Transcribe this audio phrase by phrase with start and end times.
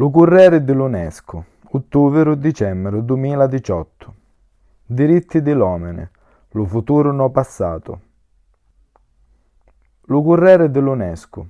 [0.00, 4.14] Lo Corriere dell'UNESCO, ottobre-dicembre 2018.
[4.86, 6.10] Diritti dell'omene,
[6.52, 8.00] lo futuro no passato.
[10.04, 11.48] Lo Corriere dell'UNESCO.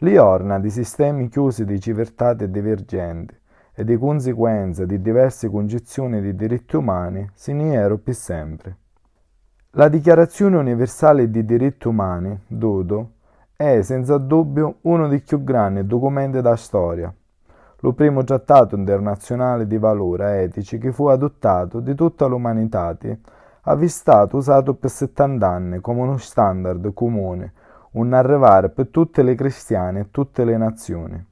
[0.00, 3.34] Li orna di sistemi chiusi di civiltà divergenti
[3.72, 8.76] e di conseguenze di diverse concezioni di diritti umani si niero più sempre.
[9.70, 13.12] La Dichiarazione universale di diritti umani, Dodo,
[13.56, 17.14] è senza dubbio uno dei più grandi documenti da storia
[17.82, 22.94] lo primo trattato internazionale di valore etici che fu adottato di tutta l'umanità,
[23.62, 27.52] ha stato usato per 70 anni come uno standard comune,
[27.92, 31.26] un arrivare per tutte le cristiane e tutte le nazioni.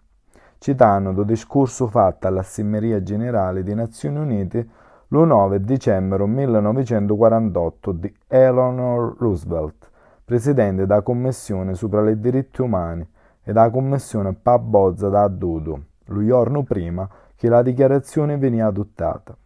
[0.56, 4.68] Citando il discorso fatto all'Assemblea Generale delle Nazioni Unite
[5.08, 9.88] lo 9 dicembre 1948 di Eleanor Roosevelt,
[10.24, 13.02] presidente della Commissione sopra i diritti umani
[13.42, 19.36] e della Commissione Pabozza da Dudu lo giorno prima che la dichiarazione veniva adottata.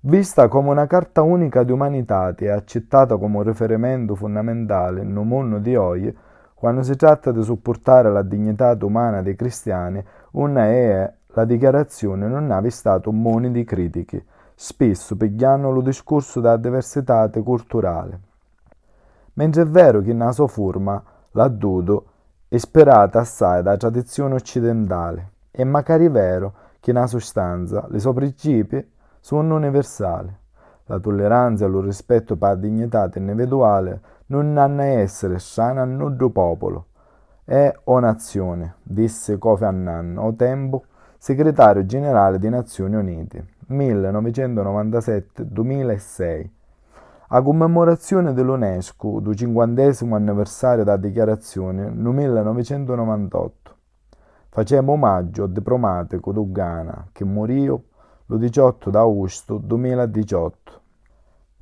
[0.00, 5.58] Vista come una carta unica di umanità e accettata come un riferimento fondamentale nel mondo
[5.58, 6.16] di oggi,
[6.54, 10.02] quando si tratta di supportare la dignità umana dei cristiani,
[10.32, 14.24] una è la dichiarazione non ha stato un moni di critiche,
[14.54, 18.20] spesso pigliando lo discorso della diversità culturale.
[19.34, 21.00] Mentre è vero che nella sua forma,
[21.32, 22.06] l'addudo,
[22.50, 28.90] Ispirata assai da tradizione occidentale, è magari vero che nella sostanza i suoi principi
[29.20, 30.34] sono universali.
[30.86, 35.84] La tolleranza e il rispetto per la dignità individuale non hanno a essere strane a
[35.84, 36.86] nudo popolo.
[37.44, 40.84] È o nazione, disse Kofi Annan, o tempo,
[41.18, 46.48] segretario generale delle Nazioni Unite, 1997-2006
[47.30, 53.76] a commemorazione dell'UNESCO del cinquantesimo anniversario della dichiarazione nel 1998.
[54.48, 57.80] Facciamo omaggio al diplomatico Ghana che morì il
[58.26, 60.80] 18 agosto 2018.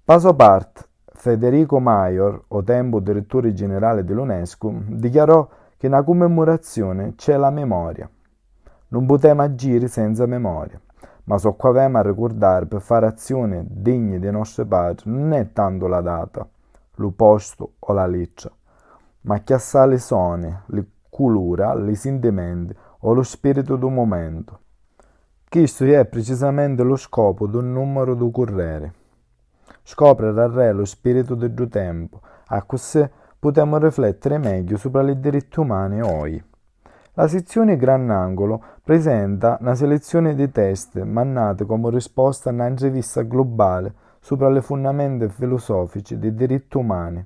[0.05, 7.51] Passo parte, Federico Maior, o tempo direttore generale dell'UNESCO, dichiarò che nella commemorazione c'è la
[7.51, 8.09] memoria.
[8.89, 10.81] Non potremo agire senza memoria
[11.27, 15.87] ma so qua a ricordare per fare azioni degne dei nostri padri non è tanto
[15.87, 16.47] la data,
[16.97, 18.51] lo posto o la leccia,
[19.23, 24.61] ma che assale le sone, le culura, le sentimenti o lo spirito del momento.
[25.49, 28.93] Questo è precisamente lo scopo del numero do correre.
[29.83, 33.09] Scoprire al re lo spirito del tempo, a così
[33.39, 36.45] potremo riflettere meglio sopra i diritti umani oggi.
[37.19, 44.51] La sezione Grannangolo presenta una selezione di test mannate come risposta a un'intervista globale sopra
[44.51, 47.25] le fondamenta filosofiche dei diritti umani,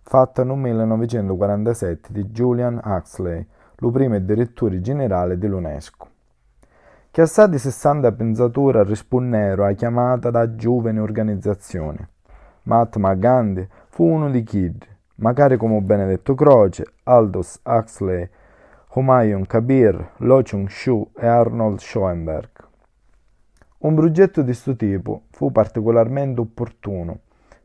[0.00, 6.08] fatta nel 1947 di Julian Huxley, lo primo direttore generale dell'UNESCO.
[7.10, 11.98] Che assai di 60 pensatori risponderono alla chiamata da giovani organizzazioni.
[12.62, 14.82] Mahatma Gandhi fu uno di Kid,
[15.16, 18.26] magari come Benedetto Croce, Aldous Huxley
[18.92, 22.50] Humayun Kabir, Lo Chung-shu e Arnold Schoenberg.
[23.78, 27.20] Un progetto di questo tipo fu particolarmente opportuno,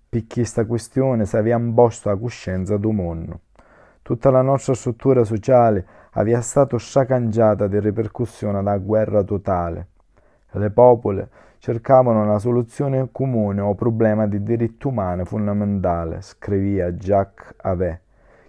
[0.08, 3.40] perché questa questione si aveva imposto la coscienza del mondo.
[4.04, 9.88] Tutta la nostra struttura sociale aveva stato sciacangiata di ripercussione dalla guerra totale.
[10.52, 18.02] Le popole cercavano una soluzione comune al problema di diritti umani fondamentale, scriveva Jacques Avé,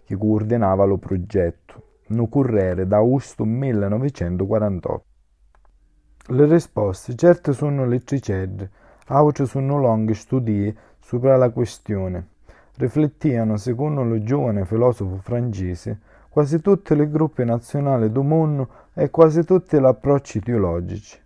[0.05, 5.05] che coordinava lo progetto no Corriere d'Augusto 1948.
[6.29, 8.71] Le risposte certe sono letricette,
[9.07, 12.29] altre sono lunghi studi sopra la questione.
[12.77, 19.45] Riflettiano, secondo lo giovane filosofo francese, quasi tutti i gruppi nazionali del mondo e quasi
[19.45, 21.19] tutti gli approcci teologici.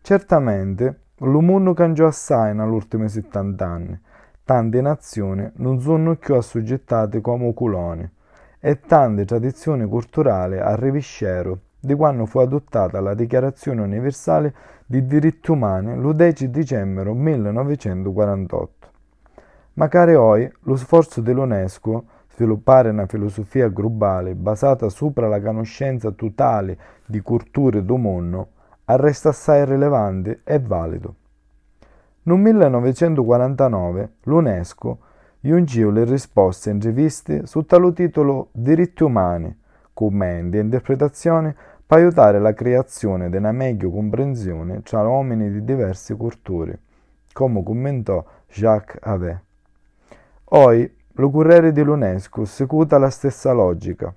[0.00, 4.00] Certamente, mondo cambiò assai negli ultimi 70 anni.
[4.44, 8.16] Tante nazioni non sono più assoggettate come coloni
[8.60, 14.54] e tante tradizioni culturali al riviscero di quando fu adottata la Dichiarazione universale
[14.84, 18.88] dei diritti umani il 10 dicembre 1948.
[19.74, 27.20] Magari oggi lo sforzo dell'UNESCO sviluppare una filosofia globale basata sopra la conoscenza totale di
[27.20, 28.48] culture del mondo
[28.96, 31.14] resta assai rilevante e valido.
[32.22, 34.98] Nel 1949 l'UNESCO
[35.40, 39.56] giungiu le risposte riviste sotto il titolo Diritti umani,
[39.92, 41.54] commenti e interpretazioni
[41.86, 46.78] per aiutare la creazione di una meglio comprensione tra uomini di diverse culture,
[47.32, 49.42] come commentò Jacques Avé.
[50.50, 54.14] Oggi, lo Corriere dell'UNESCO secuta la stessa logica,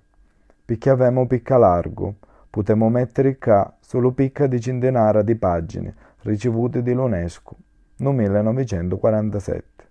[0.65, 2.15] perché avemo picca largo,
[2.51, 7.55] Potremmo mettere qua solo picca di centinaia di pagine ricevute dall'UNESCO
[7.99, 9.90] nel 1947.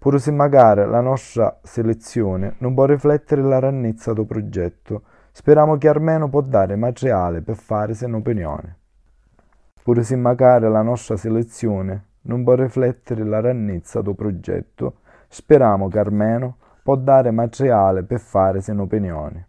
[0.00, 5.88] Pur se magari la nostra selezione non può riflettere la rannezza del progetto, speriamo che
[5.88, 8.78] almeno può dare materiale per fare un'opinione.
[9.82, 15.98] Pur se magari la nostra selezione non può riflettere la rannezza del progetto, speriamo che
[15.98, 19.48] almeno può dare materiale per fare un'opinione.